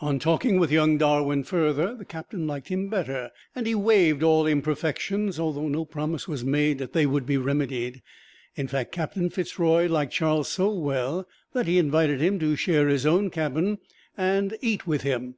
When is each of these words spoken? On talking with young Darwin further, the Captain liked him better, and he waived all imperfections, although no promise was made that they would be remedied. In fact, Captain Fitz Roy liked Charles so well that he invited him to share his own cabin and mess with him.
On 0.00 0.20
talking 0.20 0.60
with 0.60 0.70
young 0.70 0.96
Darwin 0.96 1.42
further, 1.42 1.96
the 1.96 2.04
Captain 2.04 2.46
liked 2.46 2.68
him 2.68 2.88
better, 2.88 3.32
and 3.52 3.66
he 3.66 3.74
waived 3.74 4.22
all 4.22 4.46
imperfections, 4.46 5.40
although 5.40 5.66
no 5.66 5.84
promise 5.84 6.28
was 6.28 6.44
made 6.44 6.78
that 6.78 6.92
they 6.92 7.04
would 7.04 7.26
be 7.26 7.36
remedied. 7.36 8.00
In 8.54 8.68
fact, 8.68 8.92
Captain 8.92 9.28
Fitz 9.28 9.58
Roy 9.58 9.88
liked 9.88 10.12
Charles 10.12 10.48
so 10.48 10.72
well 10.72 11.26
that 11.52 11.66
he 11.66 11.78
invited 11.78 12.20
him 12.20 12.38
to 12.38 12.54
share 12.54 12.86
his 12.86 13.04
own 13.04 13.28
cabin 13.28 13.78
and 14.16 14.56
mess 14.62 14.86
with 14.86 15.02
him. 15.02 15.34